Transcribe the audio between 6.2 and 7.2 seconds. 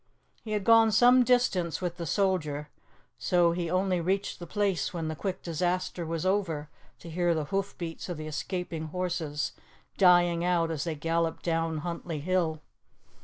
over to